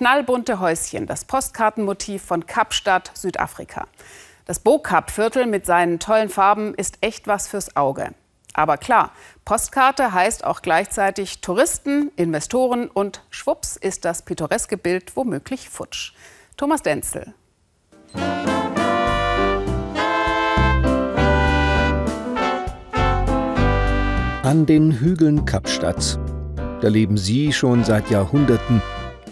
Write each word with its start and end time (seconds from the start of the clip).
Knallbunte 0.00 0.60
Häuschen, 0.60 1.06
das 1.06 1.26
Postkartenmotiv 1.26 2.22
von 2.22 2.46
Kapstadt, 2.46 3.10
Südafrika. 3.12 3.86
Das 4.46 4.58
Bo-Kap-Viertel 4.58 5.44
mit 5.44 5.66
seinen 5.66 5.98
tollen 5.98 6.30
Farben 6.30 6.72
ist 6.72 6.96
echt 7.02 7.26
was 7.26 7.48
fürs 7.48 7.76
Auge. 7.76 8.14
Aber 8.54 8.78
klar, 8.78 9.12
Postkarte 9.44 10.14
heißt 10.14 10.42
auch 10.42 10.62
gleichzeitig 10.62 11.42
Touristen, 11.42 12.10
Investoren 12.16 12.88
und 12.88 13.22
schwupps 13.28 13.76
ist 13.76 14.06
das 14.06 14.22
pittoreske 14.22 14.78
Bild 14.78 15.16
womöglich 15.16 15.68
futsch. 15.68 16.14
Thomas 16.56 16.80
Denzel. 16.80 17.34
An 24.42 24.64
den 24.64 24.92
Hügeln 24.92 25.44
Kapstadts. 25.44 26.18
Da 26.80 26.88
leben 26.88 27.18
sie 27.18 27.52
schon 27.52 27.84
seit 27.84 28.08
Jahrhunderten, 28.08 28.80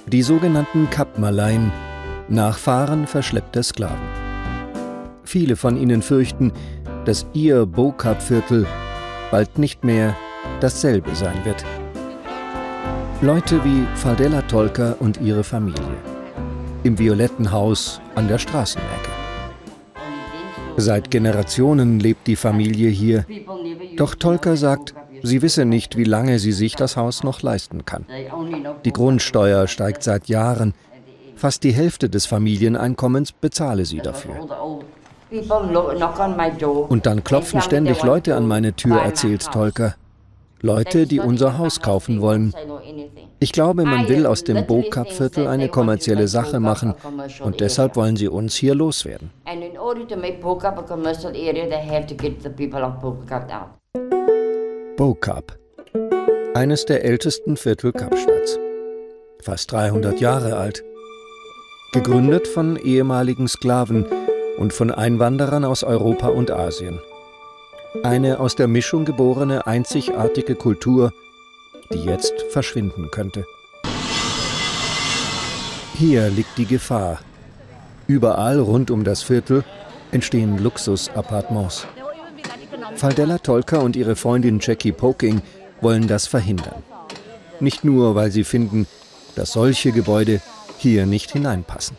die 0.09 0.22
sogenannten 0.22 0.88
Kapmaleien, 0.90 1.72
Nachfahren 2.29 3.06
verschleppter 3.06 3.62
Sklaven. 3.62 4.06
Viele 5.24 5.56
von 5.56 5.77
ihnen 5.77 6.02
fürchten, 6.02 6.52
dass 7.05 7.27
ihr 7.33 7.66
Bo-Kap-Viertel 7.66 8.66
bald 9.30 9.59
nicht 9.59 9.84
mehr 9.84 10.14
dasselbe 10.60 11.14
sein 11.14 11.45
wird. 11.45 11.64
Leute 13.20 13.62
wie 13.64 13.86
Faldella 13.97 14.42
Tolka 14.42 14.95
und 15.00 15.20
ihre 15.20 15.45
Familie. 15.45 15.83
Im 16.84 16.98
violetten 16.98 17.50
Haus 17.50 18.00
an 18.14 18.28
der 18.28 18.38
Straßenecke. 18.38 19.08
Seit 20.80 21.10
Generationen 21.10 21.98
lebt 21.98 22.28
die 22.28 22.37
Familie 22.37 22.88
hier. 22.88 23.27
Doch 23.96 24.14
Tolka 24.14 24.55
sagt, 24.55 24.95
sie 25.24 25.42
wisse 25.42 25.64
nicht, 25.64 25.96
wie 25.96 26.05
lange 26.05 26.38
sie 26.38 26.52
sich 26.52 26.77
das 26.77 26.96
Haus 26.96 27.24
noch 27.24 27.42
leisten 27.42 27.84
kann. 27.84 28.06
Die 28.84 28.92
Grundsteuer 28.92 29.66
steigt 29.66 30.05
seit 30.05 30.28
Jahren. 30.28 30.74
Fast 31.34 31.64
die 31.64 31.72
Hälfte 31.72 32.09
des 32.09 32.27
Familieneinkommens 32.27 33.33
bezahle 33.33 33.84
sie 33.86 33.98
dafür. 33.98 34.36
Und 36.88 37.06
dann 37.06 37.25
klopfen 37.25 37.60
ständig 37.60 38.05
Leute 38.05 38.36
an 38.36 38.47
meine 38.47 38.72
Tür, 38.72 39.00
erzählt 39.00 39.50
Tolka. 39.50 39.97
Leute, 40.61 41.06
die 41.06 41.20
unser 41.20 41.59
Haus 41.59 41.81
kaufen 41.81 42.20
wollen. 42.20 42.53
Ich 43.41 43.53
glaube, 43.53 43.84
man 43.84 44.09
will 44.09 44.27
aus 44.27 44.45
dem 44.45 44.67
Bo-Kap-Viertel 44.67 45.47
eine 45.47 45.69
kommerzielle 45.69 46.28
Sache 46.28 46.61
machen 46.61 46.95
und 47.41 47.61
deshalb 47.61 47.97
wollen 47.97 48.17
sie 48.17 48.28
uns 48.28 48.56
hier 48.56 48.75
loswerden. 48.75 49.31
Bo-Kap, 54.97 55.59
eines 56.55 56.84
der 56.87 57.05
ältesten 57.05 57.56
Viertel 57.56 57.93
Kapstadts. 57.93 58.59
Fast 59.43 59.70
300 59.70 60.20
Jahre 60.20 60.56
alt. 60.56 60.83
Gegründet 61.93 62.48
von 62.48 62.77
ehemaligen 62.77 63.48
Sklaven, 63.48 64.05
und 64.59 64.72
von 64.72 64.91
Einwanderern 64.91 65.65
aus 65.65 65.84
Europa 65.84 66.28
und 66.28 66.50
Asien. 66.50 67.00
Eine 68.03 68.39
aus 68.39 68.55
der 68.55 68.69
Mischung 68.69 69.05
geborene 69.05 69.67
einzigartige 69.67 70.55
Kultur, 70.55 71.12
die 71.92 72.05
jetzt 72.05 72.34
verschwinden 72.50 73.11
könnte. 73.11 73.47
Hier 75.94 76.28
liegt 76.28 76.59
die 76.59 76.66
Gefahr. 76.66 77.20
Überall 78.06 78.61
rund 78.61 78.91
um 78.91 79.05
das 79.05 79.22
Viertel 79.22 79.64
entstehen 80.12 80.59
Luxusappartements. 80.59 81.86
Faldella 82.94 83.39
Tolka 83.39 83.78
und 83.78 83.97
ihre 83.97 84.16
Freundin 84.16 84.59
Jackie 84.61 84.92
Poking 84.92 85.41
wollen 85.81 86.06
das 86.06 86.27
verhindern. 86.27 86.83
Nicht 87.59 87.84
nur, 87.84 88.14
weil 88.14 88.31
sie 88.31 88.44
finden, 88.44 88.86
dass 89.34 89.53
solche 89.53 89.92
Gebäude 89.92 90.41
hier 90.78 91.06
nicht 91.06 91.33
hineinpassen. 91.33 91.97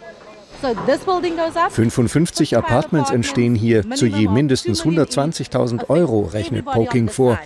55 1.69 2.57
Apartments 2.57 3.11
entstehen 3.11 3.55
hier 3.55 3.89
zu 3.91 4.05
je 4.05 4.27
mindestens 4.27 4.83
120.000 4.83 5.89
Euro, 5.89 6.21
rechnet 6.21 6.65
Poking 6.65 7.09
vor. 7.09 7.39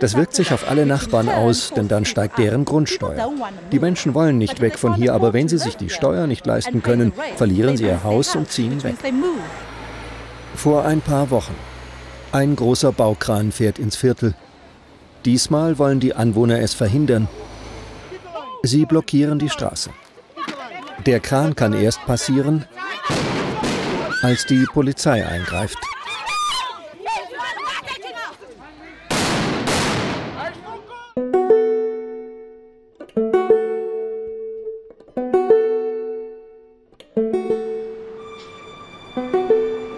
Das 0.00 0.16
wirkt 0.16 0.34
sich 0.34 0.52
auf 0.52 0.68
alle 0.68 0.86
Nachbarn 0.86 1.28
aus, 1.28 1.72
denn 1.74 1.88
dann 1.88 2.04
steigt 2.04 2.38
deren 2.38 2.64
Grundsteuer. 2.64 3.32
Die 3.70 3.78
Menschen 3.78 4.14
wollen 4.14 4.38
nicht 4.38 4.60
weg 4.60 4.78
von 4.78 4.94
hier, 4.94 5.14
aber 5.14 5.32
wenn 5.32 5.48
sie 5.48 5.58
sich 5.58 5.76
die 5.76 5.90
Steuer 5.90 6.26
nicht 6.26 6.44
leisten 6.46 6.82
können, 6.82 7.12
verlieren 7.36 7.76
sie 7.76 7.84
ihr 7.84 8.02
Haus 8.02 8.34
und 8.34 8.50
ziehen 8.50 8.82
weg. 8.82 8.96
Vor 10.54 10.84
ein 10.84 11.00
paar 11.00 11.30
Wochen. 11.30 11.54
Ein 12.32 12.56
großer 12.56 12.92
Baukran 12.92 13.52
fährt 13.52 13.78
ins 13.78 13.96
Viertel. 13.96 14.34
Diesmal 15.24 15.78
wollen 15.78 16.00
die 16.00 16.14
Anwohner 16.14 16.60
es 16.60 16.74
verhindern. 16.74 17.28
Sie 18.62 18.84
blockieren 18.84 19.38
die 19.38 19.48
Straße. 19.48 19.90
Der 21.06 21.18
Kran 21.18 21.56
kann 21.56 21.72
erst 21.72 22.00
passieren, 22.06 22.64
als 24.22 24.46
die 24.46 24.64
Polizei 24.72 25.26
eingreift. 25.26 25.76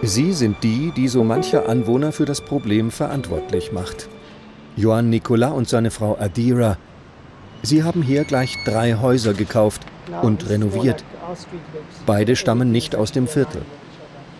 Sie 0.01 0.33
sind 0.33 0.63
die, 0.63 0.91
die 0.95 1.07
so 1.07 1.23
mancher 1.23 1.69
Anwohner 1.69 2.11
für 2.11 2.25
das 2.25 2.41
Problem 2.41 2.89
verantwortlich 2.89 3.71
macht. 3.71 4.09
Johann 4.75 5.11
Nicola 5.11 5.49
und 5.49 5.69
seine 5.69 5.91
Frau 5.91 6.17
Adira. 6.17 6.77
Sie 7.61 7.83
haben 7.83 8.01
hier 8.01 8.23
gleich 8.23 8.57
drei 8.65 8.95
Häuser 8.95 9.35
gekauft– 9.35 9.81
und 10.21 10.49
renoviert. 10.49 11.03
Beide 12.05 12.35
stammen 12.35 12.71
nicht 12.71 12.95
aus 12.95 13.11
dem 13.11 13.27
Viertel. 13.27 13.61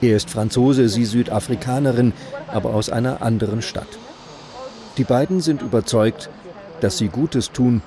Er 0.01 0.15
ist 0.15 0.29
Franzose, 0.29 0.89
sie 0.89 1.05
Südafrikanerin, 1.05 2.13
aber 2.47 2.73
aus 2.73 2.89
einer 2.89 3.21
anderen 3.21 3.61
Stadt. 3.61 3.87
Die 4.97 5.03
beiden 5.03 5.41
sind 5.41 5.61
überzeugt, 5.61 6.29
dass 6.81 6.97
sie 6.97 7.07
Gutes 7.07 7.51
tun, 7.51 7.81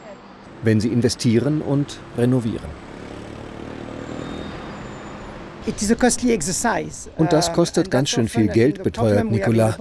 wenn 0.63 0.81
sie 0.81 0.89
investieren 0.89 1.63
und 1.63 1.99
renovieren. 2.17 2.89
Und 7.19 7.33
das 7.33 7.53
kostet 7.53 7.91
ganz 7.91 8.09
schön 8.09 8.29
viel 8.29 8.49
Geld, 8.49 8.83
beteuert 8.83 9.31
Nicolas. 9.31 9.77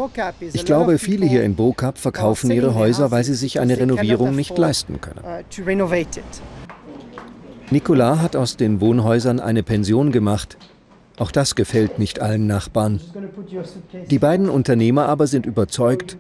Ich 0.54 0.66
glaube, 0.66 0.98
viele 0.98 1.26
hier 1.26 1.44
in 1.44 1.56
Bokap 1.56 1.98
verkaufen 1.98 2.52
ihre 2.52 2.76
Häuser, 2.76 3.12
weil 3.12 3.24
sie 3.24 3.36
sich 3.36 3.60
eine 3.60 3.78
Renovierung 3.78 4.36
nicht 4.36 4.58
leisten 4.58 5.00
können. 5.00 5.22
Nicolas 7.70 8.20
hat 8.20 8.36
aus 8.36 8.56
den 8.56 8.80
Wohnhäusern 8.80 9.40
eine 9.40 9.62
Pension 9.62 10.12
gemacht. 10.12 10.58
Auch 11.18 11.32
das 11.32 11.56
gefällt 11.56 12.00
nicht 12.00 12.22
allen 12.22 12.48
Nachbarn. 12.48 13.02
Die 14.10 14.20
beiden 14.20 14.50
Unternehmer 14.50 15.10
aber 15.10 15.28
sind 15.28 15.46
überzeugt, 15.46 16.18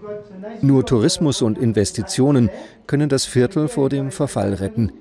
nur 0.61 0.85
Tourismus 0.85 1.41
und 1.41 1.57
Investitionen 1.57 2.49
können 2.87 3.07
das 3.07 3.25
Viertel 3.25 3.67
vor 3.67 3.89
dem 3.89 4.11
Verfall 4.11 4.55
retten. 4.55 4.91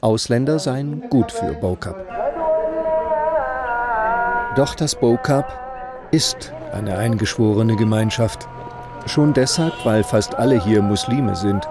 Ausländer 0.00 0.58
seien 0.58 1.04
gut 1.08 1.32
für 1.32 1.54
Bokap. 1.54 2.04
Doch 4.56 4.74
das 4.74 4.94
Bokap 4.94 6.08
ist 6.10 6.52
eine 6.72 6.98
eingeschworene 6.98 7.76
Gemeinschaft. 7.76 8.46
Schon 9.06 9.32
deshalb, 9.32 9.72
weil 9.84 10.04
fast 10.04 10.34
alle 10.34 10.62
hier 10.62 10.82
Muslime 10.82 11.34
sind. 11.34 11.66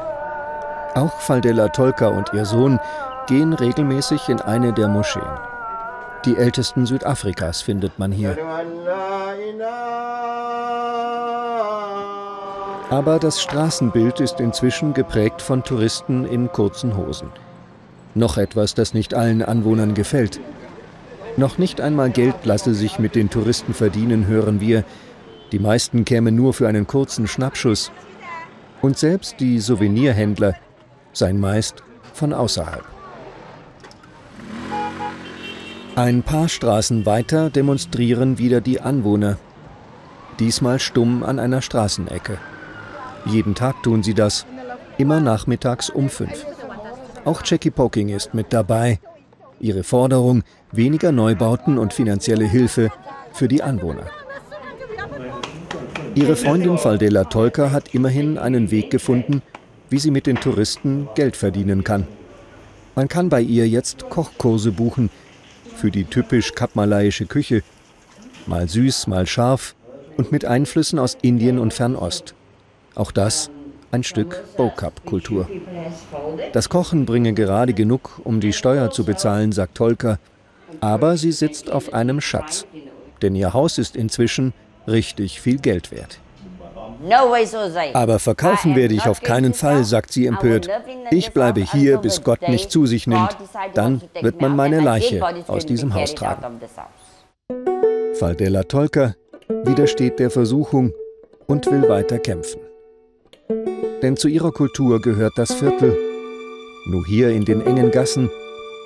Auch 0.95 1.19
Faldella 1.19 1.67
Tolka 1.67 2.07
und 2.07 2.31
ihr 2.33 2.45
Sohn 2.45 2.79
gehen 3.27 3.53
regelmäßig 3.53 4.29
in 4.29 4.41
eine 4.41 4.73
der 4.73 4.87
Moscheen. 4.87 5.23
Die 6.25 6.37
ältesten 6.37 6.85
Südafrikas 6.85 7.61
findet 7.61 7.99
man 7.99 8.11
hier. 8.11 8.37
Aber 12.89 13.19
das 13.19 13.41
Straßenbild 13.41 14.21
ist 14.21 14.39
inzwischen 14.39 14.93
geprägt 14.93 15.41
von 15.41 15.63
Touristen 15.63 16.25
in 16.25 16.51
kurzen 16.51 16.95
Hosen. 16.95 17.29
Noch 18.15 18.37
etwas, 18.37 18.73
das 18.73 18.93
nicht 18.93 19.13
allen 19.13 19.43
Anwohnern 19.43 19.93
gefällt. 19.93 20.39
Noch 21.35 21.57
nicht 21.57 21.81
einmal 21.81 22.09
Geld 22.09 22.45
lasse 22.45 22.73
sich 22.73 22.97
mit 22.97 23.13
den 23.13 23.29
Touristen 23.29 23.73
verdienen, 23.73 24.25
hören 24.25 24.59
wir. 24.59 24.83
Die 25.51 25.59
meisten 25.59 26.03
kämen 26.03 26.35
nur 26.35 26.53
für 26.53 26.67
einen 26.67 26.87
kurzen 26.87 27.27
Schnappschuss. 27.27 27.91
Und 28.81 28.97
selbst 28.97 29.39
die 29.39 29.59
Souvenirhändler 29.59 30.55
seien 31.13 31.39
meist 31.39 31.83
von 32.13 32.33
außerhalb. 32.33 32.96
Ein 35.97 36.21
paar 36.21 36.47
Straßen 36.47 37.07
weiter 37.07 37.49
demonstrieren 37.49 38.37
wieder 38.37 38.61
die 38.61 38.79
Anwohner. 38.79 39.39
Diesmal 40.37 40.77
stumm 40.77 41.23
an 41.23 41.39
einer 41.39 41.63
Straßenecke. 41.63 42.37
Jeden 43.25 43.55
Tag 43.55 43.81
tun 43.81 44.03
sie 44.03 44.13
das, 44.13 44.45
immer 44.99 45.21
nachmittags 45.21 45.89
um 45.89 46.09
fünf. 46.09 46.45
Auch 47.25 47.41
Jackie 47.43 47.71
Poking 47.71 48.09
ist 48.09 48.35
mit 48.35 48.53
dabei. 48.53 48.99
Ihre 49.59 49.81
Forderung, 49.81 50.43
weniger 50.71 51.11
Neubauten 51.11 51.79
und 51.79 51.95
finanzielle 51.95 52.45
Hilfe 52.45 52.91
für 53.33 53.47
die 53.47 53.63
Anwohner. 53.63 54.05
Ihre 56.13 56.35
Freundin 56.35 56.77
Faldela 56.77 57.23
Tolka 57.23 57.71
hat 57.71 57.95
immerhin 57.95 58.37
einen 58.37 58.69
Weg 58.69 58.91
gefunden, 58.91 59.41
wie 59.89 59.97
sie 59.97 60.11
mit 60.11 60.27
den 60.27 60.39
Touristen 60.39 61.09
Geld 61.15 61.35
verdienen 61.35 61.83
kann. 61.83 62.05
Man 62.93 63.07
kann 63.07 63.29
bei 63.29 63.41
ihr 63.41 63.67
jetzt 63.67 64.11
Kochkurse 64.11 64.71
buchen 64.71 65.09
für 65.77 65.91
die 65.91 66.05
typisch 66.05 66.53
kapmalayische 66.53 67.25
Küche. 67.25 67.63
Mal 68.47 68.67
süß, 68.67 69.07
mal 69.07 69.27
scharf 69.27 69.75
und 70.17 70.31
mit 70.31 70.43
Einflüssen 70.45 70.99
aus 70.99 71.17
Indien 71.21 71.59
und 71.59 71.73
Fernost. 71.73 72.33
Auch 72.95 73.11
das 73.11 73.51
ein 73.91 74.03
Stück 74.03 74.43
Bokap-Kultur. 74.57 75.47
Das 76.51 76.69
Kochen 76.69 77.05
bringe 77.05 77.33
gerade 77.33 77.73
genug, 77.73 78.19
um 78.23 78.41
die 78.41 78.53
Steuer 78.53 78.91
zu 78.91 79.05
bezahlen, 79.05 79.51
sagt 79.51 79.75
Tolka. 79.75 80.19
Aber 80.81 81.15
sie 81.15 81.31
sitzt 81.31 81.71
auf 81.71 81.93
einem 81.93 82.19
Schatz. 82.19 82.65
Denn 83.21 83.35
ihr 83.35 83.53
Haus 83.53 83.77
ist 83.77 83.95
inzwischen 83.95 84.53
richtig 84.87 85.39
viel 85.41 85.57
Geld 85.57 85.91
wert. 85.91 86.19
Aber 87.93 88.19
verkaufen 88.19 88.75
werde 88.75 88.93
ich 88.93 89.07
auf 89.07 89.21
keinen 89.21 89.53
Fall, 89.53 89.83
sagt 89.83 90.11
sie 90.11 90.25
empört. 90.25 90.69
Ich 91.11 91.31
bleibe 91.31 91.61
hier, 91.61 91.97
bis 91.97 92.23
Gott 92.23 92.47
mich 92.47 92.69
zu 92.69 92.85
sich 92.85 93.07
nimmt. 93.07 93.37
Dann 93.73 94.01
wird 94.21 94.41
man 94.41 94.55
meine 94.55 94.79
Leiche 94.79 95.23
aus 95.47 95.65
diesem 95.65 95.93
Haus 95.93 96.15
tragen. 96.15 96.59
Faldella 98.13 98.63
Tolka 98.63 99.15
widersteht 99.63 100.19
der 100.19 100.31
Versuchung 100.31 100.93
und 101.45 101.69
will 101.71 101.87
weiter 101.87 102.19
kämpfen. 102.19 102.61
Denn 104.01 104.17
zu 104.17 104.27
ihrer 104.27 104.51
Kultur 104.51 105.01
gehört 105.01 105.33
das 105.37 105.53
Viertel. 105.53 105.97
Nur 106.87 107.05
hier 107.05 107.29
in 107.29 107.45
den 107.45 107.65
engen 107.65 107.91
Gassen 107.91 108.29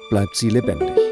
bleibt 0.10 0.36
sie 0.36 0.50
lebendig. 0.50 1.11